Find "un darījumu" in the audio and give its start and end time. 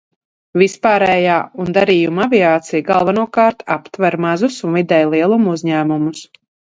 1.63-2.23